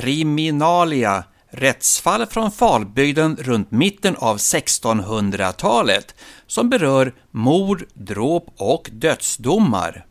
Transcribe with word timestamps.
Kriminalia 0.00 1.24
Rättsfall 1.50 2.26
från 2.26 2.50
Falbygden 2.50 3.36
runt 3.36 3.70
mitten 3.70 4.16
av 4.16 4.36
1600-talet 4.36 6.14
som 6.46 6.70
berör 6.70 7.14
mord, 7.30 7.84
dråp 7.94 8.46
och 8.56 8.90
dödsdomar. 8.92 10.06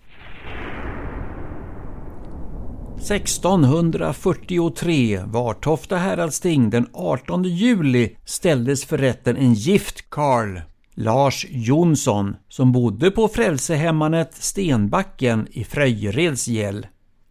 1643 2.98 5.22
var 5.26 5.54
Tofta 5.54 5.98
häradsting 5.98 6.70
den 6.70 6.88
18 6.94 7.44
juli 7.44 8.16
ställdes 8.26 8.86
för 8.86 8.98
rätten 8.98 9.38
en 9.38 9.54
gift 9.54 10.10
karl, 10.10 10.60
Lars 10.96 11.46
Jonsson, 11.50 12.36
som 12.50 12.72
bodde 12.72 13.12
på 13.12 13.28
frälsehemmanet 13.28 14.34
Stenbacken 14.34 15.48
i 15.52 15.64
Fröjereds 15.64 16.48
gäll 16.48 16.88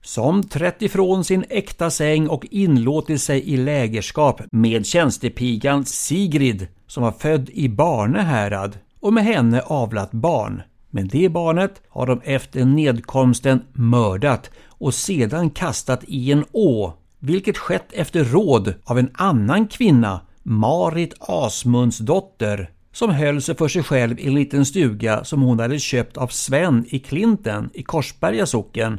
som 0.09 0.43
trätt 0.43 0.83
ifrån 0.83 1.25
sin 1.25 1.45
äkta 1.49 1.91
säng 1.91 2.29
och 2.29 2.47
inlåtit 2.51 3.23
sig 3.23 3.51
i 3.51 3.57
lägerskap 3.57 4.41
med 4.53 4.87
tjänstepigan 4.87 5.85
Sigrid 5.85 6.67
som 6.87 7.03
var 7.03 7.13
född 7.13 7.51
i 7.51 7.69
Barne 7.69 8.23
härad 8.23 8.79
och 9.01 9.13
med 9.13 9.25
henne 9.25 9.61
avlat 9.61 10.13
barn. 10.13 10.63
Men 10.91 11.09
det 11.09 11.29
barnet 11.29 11.83
har 11.89 12.07
de 12.07 12.21
efter 12.25 12.65
nedkomsten 12.65 13.61
mördat 13.73 14.51
och 14.69 14.95
sedan 14.95 15.51
kastat 15.51 16.05
i 16.07 16.33
en 16.33 16.45
å, 16.53 16.93
vilket 17.19 17.59
skett 17.59 17.93
efter 17.93 18.25
råd 18.25 18.75
av 18.85 18.99
en 18.99 19.11
annan 19.15 19.67
kvinna, 19.67 20.21
Marit 20.43 21.15
Asmundsdotter, 21.21 22.71
som 22.93 23.11
höll 23.11 23.43
sig 23.43 23.57
för 23.57 23.69
sig 23.69 23.83
själv 23.83 24.21
i 24.21 24.27
en 24.27 24.35
liten 24.35 24.67
stuga 24.67 25.25
som 25.25 25.43
hon 25.43 25.61
hade 25.61 25.79
köpt 25.79 26.17
av 26.17 26.27
Sven 26.27 26.85
i 26.89 26.99
Klinten 26.99 27.71
i 27.75 27.83
Korsberga 27.83 28.47
socken 28.47 28.99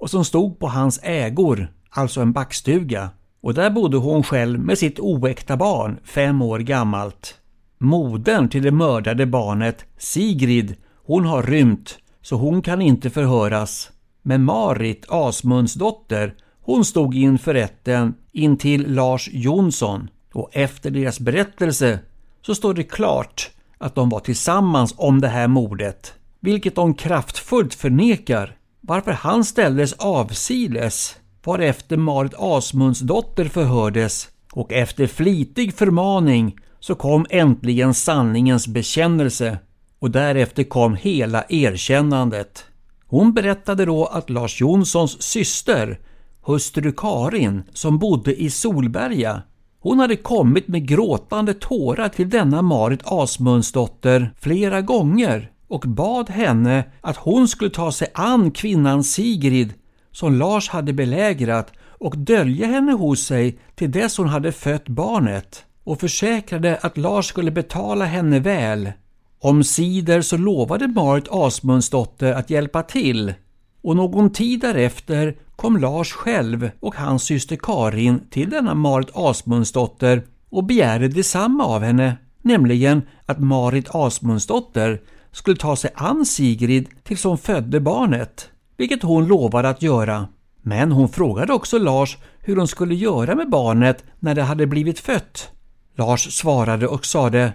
och 0.00 0.10
som 0.10 0.24
stod 0.24 0.58
på 0.58 0.68
hans 0.68 1.00
ägor, 1.02 1.72
alltså 1.90 2.20
en 2.20 2.32
backstuga. 2.32 3.10
Och 3.40 3.54
där 3.54 3.70
bodde 3.70 3.96
hon 3.96 4.22
själv 4.22 4.60
med 4.60 4.78
sitt 4.78 5.00
oäkta 5.00 5.56
barn, 5.56 5.98
fem 6.04 6.42
år 6.42 6.58
gammalt. 6.58 7.34
Modern 7.78 8.48
till 8.48 8.62
det 8.62 8.70
mördade 8.70 9.26
barnet, 9.26 9.84
Sigrid, 9.98 10.76
hon 11.06 11.24
har 11.24 11.42
rymt, 11.42 11.98
så 12.22 12.36
hon 12.36 12.62
kan 12.62 12.82
inte 12.82 13.10
förhöras. 13.10 13.90
Men 14.22 14.44
Marit, 14.44 15.04
Asmunds 15.08 15.74
dotter, 15.74 16.34
hon 16.60 16.84
stod 16.84 17.14
inför 17.14 17.54
rätten 17.54 18.14
intill 18.32 18.94
Lars 18.94 19.28
Jonsson 19.32 20.08
och 20.32 20.50
efter 20.52 20.90
deras 20.90 21.20
berättelse 21.20 21.98
så 22.46 22.54
står 22.54 22.74
det 22.74 22.82
klart 22.82 23.50
att 23.78 23.94
de 23.94 24.08
var 24.08 24.20
tillsammans 24.20 24.94
om 24.96 25.20
det 25.20 25.28
här 25.28 25.48
mordet, 25.48 26.14
vilket 26.40 26.74
de 26.74 26.94
kraftfullt 26.94 27.74
förnekar 27.74 28.56
varför 28.90 29.12
han 29.12 29.44
ställdes 29.44 29.92
avsides 29.92 31.16
varefter 31.44 31.96
Marit 31.96 32.34
Asmundsdotter 32.38 33.44
förhördes 33.44 34.28
och 34.52 34.72
efter 34.72 35.06
flitig 35.06 35.74
förmaning 35.74 36.56
så 36.80 36.94
kom 36.94 37.26
äntligen 37.30 37.94
sanningens 37.94 38.68
bekännelse 38.68 39.58
och 39.98 40.10
därefter 40.10 40.64
kom 40.64 40.94
hela 40.94 41.44
erkännandet. 41.48 42.64
Hon 43.06 43.32
berättade 43.32 43.84
då 43.84 44.06
att 44.06 44.30
Lars 44.30 44.60
Jonssons 44.60 45.22
syster, 45.22 46.00
hustru 46.42 46.92
Karin, 46.92 47.62
som 47.72 47.98
bodde 47.98 48.42
i 48.42 48.50
Solberga, 48.50 49.42
hon 49.80 49.98
hade 49.98 50.16
kommit 50.16 50.68
med 50.68 50.88
gråtande 50.88 51.54
tårar 51.54 52.08
till 52.08 52.30
denna 52.30 52.62
Marit 52.62 53.00
Asmundsdotter 53.04 54.34
flera 54.40 54.80
gånger 54.80 55.50
och 55.70 55.80
bad 55.80 56.30
henne 56.30 56.84
att 57.00 57.16
hon 57.16 57.48
skulle 57.48 57.70
ta 57.70 57.92
sig 57.92 58.08
an 58.14 58.50
kvinnan 58.50 59.04
Sigrid 59.04 59.74
som 60.12 60.34
Lars 60.34 60.68
hade 60.68 60.92
belägrat 60.92 61.72
och 61.80 62.18
dölja 62.18 62.66
henne 62.66 62.92
hos 62.92 63.20
sig 63.20 63.58
till 63.74 63.90
dess 63.90 64.18
hon 64.18 64.28
hade 64.28 64.52
fött 64.52 64.88
barnet 64.88 65.64
och 65.84 66.00
försäkrade 66.00 66.78
att 66.82 66.98
Lars 66.98 67.26
skulle 67.26 67.50
betala 67.50 68.04
henne 68.04 68.38
väl. 68.38 68.92
Omsider 69.38 70.20
så 70.20 70.36
lovade 70.36 70.88
Marit 70.88 71.28
Asmundsdotter 71.30 72.32
att 72.32 72.50
hjälpa 72.50 72.82
till 72.82 73.34
och 73.82 73.96
någon 73.96 74.32
tid 74.32 74.60
därefter 74.60 75.36
kom 75.56 75.76
Lars 75.76 76.12
själv 76.12 76.70
och 76.80 76.94
hans 76.94 77.22
syster 77.22 77.56
Karin 77.56 78.20
till 78.30 78.50
denna 78.50 78.74
Marit 78.74 79.10
Asmundsdotter 79.14 80.22
och 80.50 80.64
begärde 80.64 81.08
detsamma 81.08 81.64
av 81.64 81.82
henne, 81.82 82.16
nämligen 82.42 83.02
att 83.26 83.40
Marit 83.40 83.94
Asmundsdotter 83.94 85.00
skulle 85.32 85.56
ta 85.56 85.76
sig 85.76 85.90
an 85.94 86.26
Sigrid 86.26 86.88
tills 87.02 87.24
hon 87.24 87.38
födde 87.38 87.80
barnet, 87.80 88.50
vilket 88.76 89.02
hon 89.02 89.26
lovade 89.26 89.68
att 89.68 89.82
göra. 89.82 90.28
Men 90.62 90.92
hon 90.92 91.08
frågade 91.08 91.52
också 91.52 91.78
Lars 91.78 92.18
hur 92.38 92.56
hon 92.56 92.68
skulle 92.68 92.94
göra 92.94 93.34
med 93.34 93.50
barnet 93.50 94.04
när 94.18 94.34
det 94.34 94.42
hade 94.42 94.66
blivit 94.66 94.98
fött. 94.98 95.50
Lars 95.94 96.32
svarade 96.32 96.86
och 96.86 97.06
sade 97.06 97.52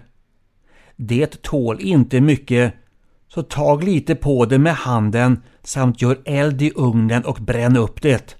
Det 0.96 1.42
tål 1.42 1.80
inte 1.80 2.20
mycket, 2.20 2.74
så 3.28 3.42
tag 3.42 3.84
lite 3.84 4.14
på 4.14 4.44
det 4.44 4.58
med 4.58 4.74
handen 4.74 5.42
samt 5.62 6.02
gör 6.02 6.18
eld 6.24 6.62
i 6.62 6.72
ugnen 6.74 7.24
och 7.24 7.38
bränn 7.40 7.76
upp 7.76 8.02
det. 8.02 8.36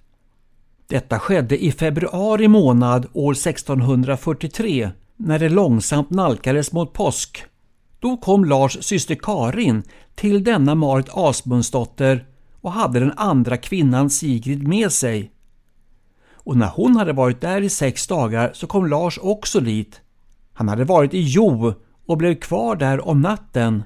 Detta 0.89 1.19
skedde 1.19 1.65
i 1.65 1.73
februari 1.73 2.49
månad 2.49 3.07
år 3.13 3.33
1643 3.33 4.91
när 5.17 5.39
det 5.39 5.49
långsamt 5.49 6.11
nalkades 6.11 6.73
mot 6.73 6.93
påsk. 6.93 7.45
Då 8.01 8.17
kom 8.17 8.45
Lars 8.45 8.79
syster 8.81 9.15
Karin 9.15 9.83
till 10.15 10.45
denna 10.45 10.75
Marit 10.75 11.09
Asmundsdotter 11.13 12.27
och 12.61 12.73
hade 12.73 13.01
den 13.01 13.13
andra 13.17 13.57
kvinnan 13.57 14.11
Sigrid 14.11 14.69
med 14.69 14.93
sig. 14.93 15.31
Och 16.33 16.57
när 16.57 16.69
hon 16.69 16.97
hade 16.97 17.13
varit 17.13 17.41
där 17.41 17.61
i 17.61 17.69
sex 17.69 18.07
dagar 18.07 18.51
så 18.55 18.67
kom 18.67 18.87
Lars 18.87 19.19
också 19.23 19.61
dit. 19.61 20.01
Han 20.53 20.69
hade 20.69 20.85
varit 20.85 21.15
i 21.15 21.21
Jo 21.21 21.75
och 22.07 22.17
blev 22.17 22.35
kvar 22.35 22.77
där 22.77 23.09
om 23.09 23.21
natten. 23.21 23.83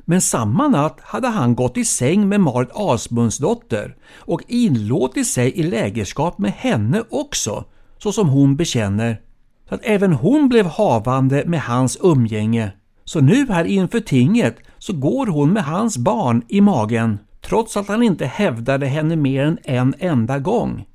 Men 0.00 0.20
samma 0.20 0.68
natt 0.68 1.00
hade 1.00 1.28
han 1.28 1.54
gått 1.54 1.76
i 1.76 1.84
säng 1.84 2.28
med 2.28 2.40
Marit 2.40 2.70
Asmundsdotter 2.74 3.96
och 4.18 4.42
inlåtit 4.48 5.26
sig 5.26 5.58
i 5.58 5.62
lägerskap 5.62 6.38
med 6.38 6.52
henne 6.52 7.02
också, 7.10 7.64
så 7.98 8.12
som 8.12 8.28
hon 8.28 8.56
bekänner. 8.56 9.20
Så 9.68 9.74
att 9.74 9.80
även 9.84 10.12
hon 10.12 10.48
blev 10.48 10.66
havande 10.66 11.44
med 11.46 11.60
hans 11.62 11.98
umgänge. 12.02 12.72
Så 13.12 13.20
nu 13.20 13.46
här 13.48 13.64
inför 13.64 14.00
tinget 14.00 14.56
så 14.78 14.92
går 14.92 15.26
hon 15.26 15.52
med 15.52 15.64
hans 15.64 15.98
barn 15.98 16.42
i 16.48 16.60
magen 16.60 17.18
trots 17.40 17.76
att 17.76 17.88
han 17.88 18.02
inte 18.02 18.26
hävdade 18.26 18.86
henne 18.86 19.16
mer 19.16 19.44
än 19.44 19.58
en 19.64 19.94
enda 19.98 20.38
gång. 20.38 20.86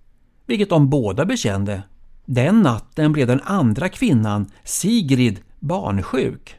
Vilket 0.45 0.69
de 0.69 0.89
båda 0.89 1.25
bekände. 1.25 1.83
Den 2.25 2.61
natten 2.61 3.11
blev 3.11 3.27
den 3.27 3.41
andra 3.43 3.89
kvinnan, 3.89 4.51
Sigrid, 4.63 5.39
barnsjuk. 5.59 6.55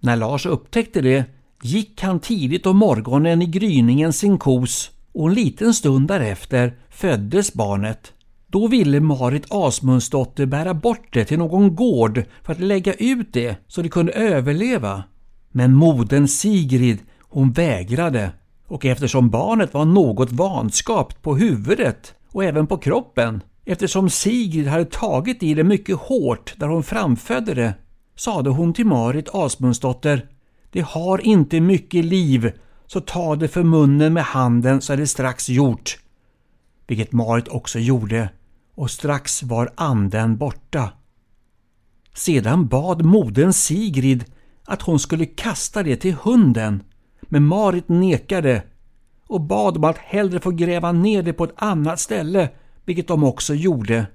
När 0.00 0.16
Lars 0.16 0.46
upptäckte 0.46 1.00
det 1.00 1.24
gick 1.62 2.02
han 2.02 2.20
tidigt 2.20 2.66
om 2.66 2.76
morgonen 2.76 3.42
i 3.42 3.46
gryningen 3.46 4.12
sin 4.12 4.38
kos 4.38 4.90
och 5.12 5.28
en 5.28 5.34
liten 5.34 5.74
stund 5.74 6.08
därefter 6.08 6.74
föddes 6.90 7.52
barnet. 7.52 8.12
Då 8.52 8.66
ville 8.66 9.00
Marit 9.00 9.46
Asmundsdotter 9.48 10.46
bära 10.46 10.74
bort 10.74 11.08
det 11.12 11.24
till 11.24 11.38
någon 11.38 11.74
gård 11.74 12.22
för 12.42 12.52
att 12.52 12.60
lägga 12.60 12.94
ut 12.94 13.32
det 13.32 13.56
så 13.68 13.82
det 13.82 13.88
kunde 13.88 14.12
överleva. 14.12 15.04
Men 15.52 15.74
modern 15.74 16.28
Sigrid, 16.28 16.98
hon 17.20 17.52
vägrade 17.52 18.32
och 18.66 18.84
eftersom 18.86 19.30
barnet 19.30 19.74
var 19.74 19.84
något 19.84 20.32
vanskapt 20.32 21.22
på 21.22 21.36
huvudet 21.36 22.14
och 22.32 22.44
även 22.44 22.66
på 22.66 22.78
kroppen, 22.78 23.42
eftersom 23.64 24.10
Sigrid 24.10 24.66
hade 24.66 24.84
tagit 24.84 25.42
i 25.42 25.54
det 25.54 25.64
mycket 25.64 25.96
hårt 25.96 26.54
där 26.56 26.68
hon 26.68 26.82
framfödde 26.82 27.54
det, 27.54 27.74
sade 28.16 28.50
hon 28.50 28.74
till 28.74 28.86
Marit 28.86 29.28
Asmundsdotter 29.32 30.26
Det 30.70 30.80
har 30.80 31.20
inte 31.26 31.60
mycket 31.60 32.04
liv, 32.04 32.52
så 32.86 33.00
ta 33.00 33.36
det 33.36 33.48
för 33.48 33.62
munnen 33.62 34.12
med 34.12 34.24
handen 34.24 34.80
så 34.80 34.92
är 34.92 34.96
det 34.96 35.06
strax 35.06 35.48
gjort. 35.48 35.98
Vilket 36.86 37.12
Marit 37.12 37.48
också 37.48 37.78
gjorde 37.78 38.28
och 38.80 38.90
strax 38.90 39.42
var 39.42 39.72
anden 39.74 40.36
borta. 40.36 40.92
Sedan 42.14 42.66
bad 42.66 43.04
modern 43.04 43.52
Sigrid 43.52 44.24
att 44.64 44.82
hon 44.82 44.98
skulle 44.98 45.26
kasta 45.26 45.82
det 45.82 45.96
till 45.96 46.14
hunden, 46.14 46.82
men 47.20 47.46
Marit 47.46 47.88
nekade 47.88 48.62
och 49.26 49.40
bad 49.40 49.76
om 49.76 49.84
att 49.84 49.98
hellre 49.98 50.40
få 50.40 50.50
gräva 50.50 50.92
ner 50.92 51.22
det 51.22 51.32
på 51.32 51.44
ett 51.44 51.54
annat 51.56 52.00
ställe, 52.00 52.50
vilket 52.84 53.08
de 53.08 53.24
också 53.24 53.54
gjorde. 53.54 54.06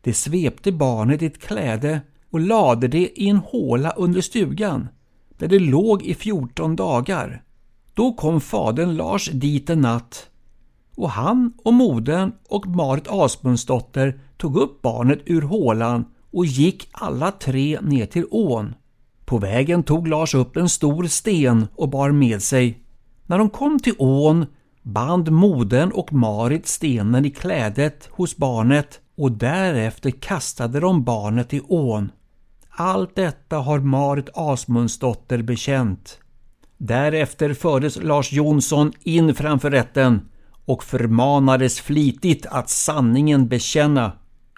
De 0.00 0.12
svepte 0.12 0.72
barnet 0.72 1.22
i 1.22 1.26
ett 1.26 1.42
kläde 1.42 2.00
och 2.30 2.40
lade 2.40 2.88
det 2.88 3.22
i 3.22 3.28
en 3.28 3.36
håla 3.36 3.90
under 3.90 4.20
stugan, 4.20 4.88
där 5.38 5.48
det 5.48 5.58
låg 5.58 6.02
i 6.02 6.14
14 6.14 6.76
dagar. 6.76 7.42
Då 7.94 8.12
kom 8.12 8.40
fadern 8.40 8.96
Lars 8.96 9.30
dit 9.30 9.70
en 9.70 9.80
natt 9.80 10.28
och 10.96 11.10
han 11.10 11.52
och 11.64 11.74
modern 11.74 12.32
och 12.48 12.66
Marit 12.66 13.08
Asmundsdotter 13.08 14.20
tog 14.36 14.56
upp 14.56 14.82
barnet 14.82 15.20
ur 15.26 15.42
hålan 15.42 16.04
och 16.32 16.46
gick 16.46 16.88
alla 16.92 17.30
tre 17.30 17.78
ner 17.80 18.06
till 18.06 18.26
ån. 18.30 18.74
På 19.24 19.38
vägen 19.38 19.82
tog 19.82 20.08
Lars 20.08 20.34
upp 20.34 20.56
en 20.56 20.68
stor 20.68 21.04
sten 21.04 21.66
och 21.74 21.88
bar 21.88 22.10
med 22.10 22.42
sig. 22.42 22.78
När 23.26 23.38
de 23.38 23.50
kom 23.50 23.78
till 23.78 23.94
ån 23.98 24.46
band 24.82 25.30
modern 25.30 25.90
och 25.90 26.12
Marit 26.12 26.66
stenen 26.66 27.24
i 27.24 27.30
klädet 27.30 28.08
hos 28.10 28.36
barnet 28.36 29.00
och 29.16 29.32
därefter 29.32 30.10
kastade 30.10 30.80
de 30.80 31.04
barnet 31.04 31.54
i 31.54 31.60
ån. 31.68 32.12
Allt 32.68 33.14
detta 33.14 33.56
har 33.56 33.78
Marit 33.78 34.28
Asmundsdotter 34.34 35.42
bekänt. 35.42 36.18
Därefter 36.78 37.54
fördes 37.54 38.02
Lars 38.02 38.32
Jonsson 38.32 38.92
in 39.02 39.34
framför 39.34 39.70
rätten 39.70 40.20
och 40.64 40.84
förmanades 40.84 41.80
flitigt 41.80 42.46
att 42.46 42.70
sanningen 42.70 43.48
bekänna. 43.48 44.12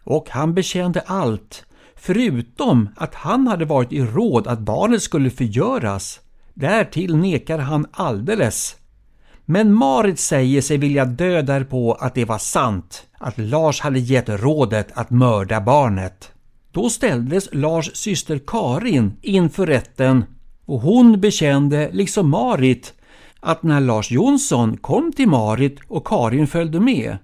Och 0.04 0.30
han 0.30 0.54
bekände 0.54 1.00
allt, 1.00 1.64
förutom 1.96 2.88
att 2.96 3.14
han 3.14 3.46
hade 3.46 3.64
varit 3.64 3.92
i 3.92 4.00
råd 4.00 4.46
att 4.46 4.58
barnet 4.58 5.02
skulle 5.02 5.30
förgöras. 5.30 6.20
Därtill 6.54 7.16
nekar 7.16 7.58
han 7.58 7.86
alldeles. 7.92 8.76
Men 9.44 9.74
Marit 9.74 10.18
säger 10.18 10.60
sig 10.60 10.76
vilja 10.76 11.04
dö 11.04 11.42
därpå 11.42 11.92
att 11.92 12.14
det 12.14 12.24
var 12.24 12.38
sant, 12.38 13.06
att 13.18 13.38
Lars 13.38 13.80
hade 13.80 13.98
gett 13.98 14.28
rådet 14.28 14.88
att 14.94 15.10
mörda 15.10 15.60
barnet. 15.60 16.30
Då 16.72 16.90
ställdes 16.90 17.48
Lars 17.52 17.90
syster 17.96 18.40
Karin 18.46 19.16
inför 19.22 19.66
rätten 19.66 20.24
och 20.66 20.80
hon 20.80 21.20
bekände, 21.20 21.90
liksom 21.92 22.30
Marit, 22.30 22.94
att 23.44 23.62
när 23.62 23.80
Lars 23.80 24.10
Jonsson 24.10 24.76
kom 24.76 25.12
till 25.12 25.28
Marit 25.28 25.78
och 25.88 26.06
Karin 26.06 26.46
följde 26.46 26.80
med 26.80 27.18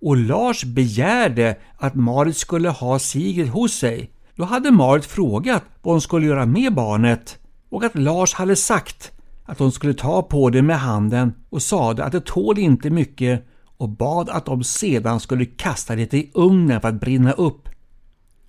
och 0.00 0.16
Lars 0.16 0.64
begärde 0.64 1.56
att 1.78 1.94
Marit 1.94 2.36
skulle 2.36 2.68
ha 2.68 2.98
Sigrid 2.98 3.48
hos 3.48 3.72
sig, 3.72 4.10
då 4.36 4.44
hade 4.44 4.70
Marit 4.70 5.06
frågat 5.06 5.62
vad 5.82 5.94
hon 5.94 6.00
skulle 6.00 6.26
göra 6.26 6.46
med 6.46 6.74
barnet 6.74 7.38
och 7.70 7.84
att 7.84 7.98
Lars 7.98 8.34
hade 8.34 8.56
sagt 8.56 9.12
att 9.44 9.58
hon 9.58 9.72
skulle 9.72 9.94
ta 9.94 10.22
på 10.22 10.50
det 10.50 10.62
med 10.62 10.80
handen 10.80 11.34
och 11.50 11.62
sade 11.62 12.04
att 12.04 12.12
det 12.12 12.26
tål 12.26 12.58
inte 12.58 12.90
mycket 12.90 13.46
och 13.76 13.88
bad 13.88 14.30
att 14.30 14.46
de 14.46 14.64
sedan 14.64 15.20
skulle 15.20 15.44
kasta 15.44 15.96
det 15.96 16.14
i 16.14 16.30
ugnen 16.34 16.80
för 16.80 16.88
att 16.88 17.00
brinna 17.00 17.32
upp. 17.32 17.68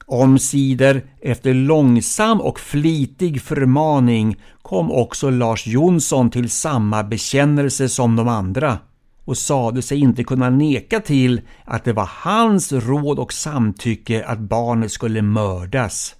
Omsider, 0.05 1.03
efter 1.21 1.53
långsam 1.53 2.41
och 2.41 2.59
flitig 2.59 3.41
förmaning, 3.41 4.35
kom 4.61 4.91
också 4.91 5.29
Lars 5.29 5.67
Jonsson 5.67 6.29
till 6.29 6.49
samma 6.49 7.03
bekännelse 7.03 7.89
som 7.89 8.15
de 8.15 8.27
andra 8.27 8.77
och 9.25 9.37
sade 9.37 9.81
sig 9.81 9.99
inte 9.99 10.23
kunna 10.23 10.49
neka 10.49 10.99
till 10.99 11.41
att 11.65 11.83
det 11.83 11.93
var 11.93 12.09
hans 12.13 12.71
råd 12.71 13.19
och 13.19 13.33
samtycke 13.33 14.25
att 14.25 14.39
barnet 14.39 14.91
skulle 14.91 15.21
mördas. 15.21 16.15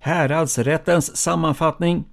Häradsrättens 0.00 1.16
sammanfattning 1.16 2.04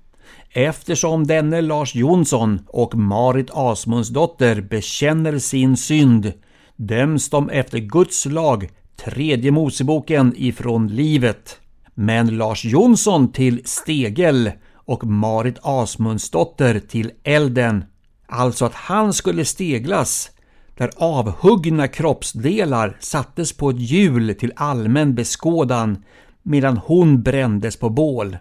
Eftersom 0.51 1.27
denne 1.27 1.61
Lars 1.61 1.95
Jonsson 1.95 2.59
och 2.67 2.95
Marit 2.95 3.49
Asmundsdotter 3.53 4.61
bekänner 4.61 5.39
sin 5.39 5.77
synd 5.77 6.33
döms 6.75 7.29
de 7.29 7.49
efter 7.49 7.77
Guds 7.77 8.25
lag 8.25 8.69
tredje 9.05 9.51
Moseboken 9.51 10.33
ifrån 10.37 10.87
livet. 10.87 11.59
Men 11.95 12.37
Lars 12.37 12.65
Jonsson 12.65 13.31
till 13.31 13.61
stegel 13.65 14.51
och 14.73 15.03
Marit 15.03 15.57
Asmundsdotter 15.61 16.79
till 16.79 17.11
elden. 17.23 17.83
Alltså 18.27 18.65
att 18.65 18.73
han 18.73 19.13
skulle 19.13 19.45
steglas 19.45 20.31
där 20.77 20.91
avhuggna 20.97 21.87
kroppsdelar 21.87 22.97
sattes 22.99 23.53
på 23.53 23.69
ett 23.69 23.79
hjul 23.79 24.35
till 24.35 24.53
allmän 24.55 25.15
beskådan 25.15 26.03
medan 26.43 26.77
hon 26.77 27.23
brändes 27.23 27.77
på 27.77 27.89
bål. 27.89 28.37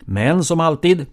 Men 0.00 0.44
som 0.44 0.60
alltid, 0.60 1.06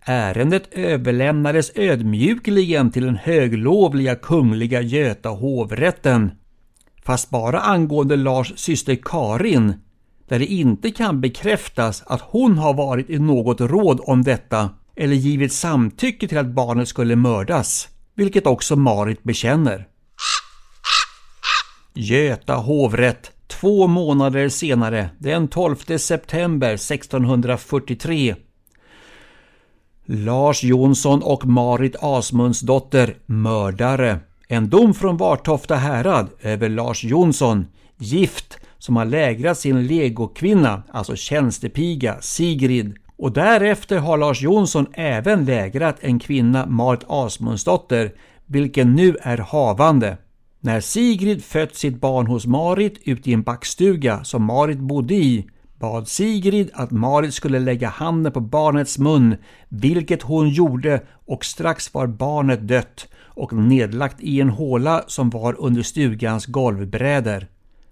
ärendet 0.00 0.68
överlämnades 0.72 1.72
ödmjukligen 1.74 2.90
till 2.90 3.04
den 3.04 3.16
höglovliga 3.16 4.14
kungliga 4.14 4.80
Göta 4.80 5.28
hovrätten 5.28 6.30
fast 7.06 7.30
bara 7.30 7.60
angående 7.60 8.16
Lars 8.16 8.52
syster 8.56 8.98
Karin, 9.02 9.74
där 10.28 10.38
det 10.38 10.46
inte 10.46 10.90
kan 10.90 11.20
bekräftas 11.20 12.02
att 12.06 12.20
hon 12.20 12.58
har 12.58 12.74
varit 12.74 13.10
i 13.10 13.18
något 13.18 13.60
råd 13.60 14.00
om 14.02 14.22
detta 14.22 14.70
eller 14.96 15.14
givit 15.14 15.52
samtycke 15.52 16.28
till 16.28 16.38
att 16.38 16.46
barnet 16.46 16.88
skulle 16.88 17.16
mördas, 17.16 17.88
vilket 18.14 18.46
också 18.46 18.76
Marit 18.76 19.22
bekänner. 19.22 19.86
Göta 21.94 22.54
hovrätt 22.54 23.32
två 23.46 23.86
månader 23.86 24.48
senare, 24.48 25.10
den 25.18 25.48
12 25.48 25.76
september 25.98 26.74
1643. 26.74 28.36
Lars 30.06 30.64
Jonsson 30.64 31.22
och 31.22 31.46
Marit 31.46 31.96
Asmundsdotter 32.00 33.16
mördare. 33.26 34.20
En 34.48 34.68
dom 34.68 34.94
från 34.94 35.16
Vartofta 35.16 35.76
härad 35.76 36.28
över 36.42 36.68
Lars 36.68 37.04
Jonsson, 37.04 37.66
gift, 37.98 38.58
som 38.78 38.96
har 38.96 39.04
lägrat 39.04 39.58
sin 39.58 39.86
legokvinna, 39.86 40.82
alltså 40.90 41.16
tjänstepiga, 41.16 42.20
Sigrid. 42.20 42.94
Och 43.16 43.32
därefter 43.32 43.98
har 43.98 44.18
Lars 44.18 44.42
Jonsson 44.42 44.86
även 44.92 45.44
lägrat 45.44 45.96
en 46.00 46.18
kvinna, 46.18 46.66
Marit 46.66 47.04
Asmundsdotter, 47.08 48.12
vilken 48.46 48.94
nu 48.94 49.16
är 49.22 49.38
havande. 49.38 50.16
När 50.60 50.80
Sigrid 50.80 51.44
fött 51.44 51.74
sitt 51.74 52.00
barn 52.00 52.26
hos 52.26 52.46
Marit 52.46 53.00
ute 53.04 53.30
i 53.30 53.32
en 53.32 53.42
backstuga 53.42 54.24
som 54.24 54.44
Marit 54.44 54.78
bodde 54.78 55.14
i 55.14 55.46
bad 55.78 56.08
Sigrid 56.08 56.70
att 56.74 56.90
Marit 56.90 57.34
skulle 57.34 57.58
lägga 57.58 57.88
handen 57.88 58.32
på 58.32 58.40
barnets 58.40 58.98
mun, 58.98 59.36
vilket 59.68 60.22
hon 60.22 60.48
gjorde 60.48 61.02
och 61.26 61.44
strax 61.44 61.94
var 61.94 62.06
barnet 62.06 62.68
dött 62.68 63.08
och 63.36 63.52
nedlagt 63.52 64.20
i 64.20 64.40
en 64.40 64.48
håla 64.48 65.04
som 65.06 65.30
var 65.30 65.56
under 65.58 65.82
stugans 65.82 66.46
golvbräder. 66.46 67.46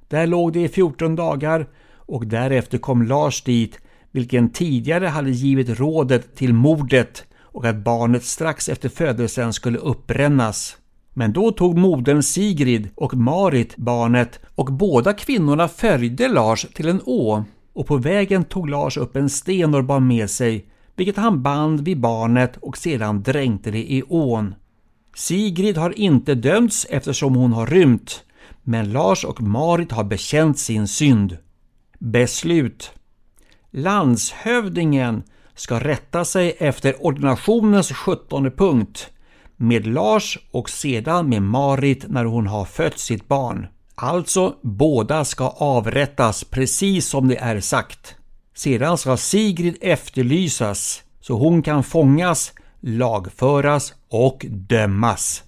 Där 0.08 0.26
låg 0.26 0.52
det 0.52 0.60
i 0.60 0.68
14 0.68 1.16
dagar 1.16 1.66
och 1.96 2.26
därefter 2.26 2.78
kom 2.78 3.02
Lars 3.02 3.42
dit, 3.42 3.78
vilken 4.10 4.50
tidigare 4.50 5.06
hade 5.06 5.30
givit 5.30 5.80
rådet 5.80 6.36
till 6.36 6.54
mordet 6.54 7.24
och 7.38 7.64
att 7.64 7.76
barnet 7.76 8.24
strax 8.24 8.68
efter 8.68 8.88
födelsen 8.88 9.52
skulle 9.52 9.78
uppbrännas. 9.78 10.76
Men 11.12 11.32
då 11.32 11.50
tog 11.50 11.78
modern 11.78 12.22
Sigrid 12.22 12.88
och 12.94 13.14
Marit 13.14 13.76
barnet 13.76 14.40
och 14.54 14.72
båda 14.72 15.12
kvinnorna 15.12 15.68
följde 15.68 16.28
Lars 16.28 16.66
till 16.74 16.88
en 16.88 17.00
å 17.04 17.44
och 17.72 17.86
på 17.86 17.96
vägen 17.96 18.44
tog 18.44 18.70
Lars 18.70 18.96
upp 18.96 19.16
en 19.16 19.30
sten 19.30 19.74
och 19.74 19.84
bar 19.84 20.00
med 20.00 20.30
sig, 20.30 20.66
vilket 20.96 21.16
han 21.16 21.42
band 21.42 21.80
vid 21.80 22.00
barnet 22.00 22.56
och 22.56 22.76
sedan 22.76 23.22
dränkte 23.22 23.70
det 23.70 23.92
i 23.92 24.02
ån. 24.08 24.54
Sigrid 25.16 25.76
har 25.76 25.98
inte 25.98 26.34
dömts 26.34 26.86
eftersom 26.90 27.34
hon 27.34 27.52
har 27.52 27.66
rymt, 27.66 28.24
men 28.62 28.92
Lars 28.92 29.24
och 29.24 29.42
Marit 29.42 29.92
har 29.92 30.04
bekänt 30.04 30.58
sin 30.58 30.88
synd. 30.88 31.36
Beslut 31.98 32.92
Landshövdingen 33.70 35.22
ska 35.54 35.80
rätta 35.80 36.24
sig 36.24 36.56
efter 36.58 37.06
ordinationens 37.06 37.92
sjuttonde 37.92 38.50
punkt 38.50 39.10
med 39.56 39.86
Lars 39.86 40.38
och 40.50 40.70
sedan 40.70 41.28
med 41.28 41.42
Marit 41.42 42.04
när 42.08 42.24
hon 42.24 42.46
har 42.46 42.64
fött 42.64 42.98
sitt 42.98 43.28
barn. 43.28 43.66
Alltså, 43.94 44.56
båda 44.62 45.24
ska 45.24 45.48
avrättas 45.48 46.44
precis 46.44 47.06
som 47.06 47.28
det 47.28 47.36
är 47.36 47.60
sagt. 47.60 48.14
Sedan 48.54 48.98
ska 48.98 49.16
Sigrid 49.16 49.76
efterlysas 49.80 51.02
så 51.20 51.38
hon 51.38 51.62
kan 51.62 51.84
fångas, 51.84 52.52
lagföras 52.84 53.94
och 54.10 54.46
dömas. 54.48 55.42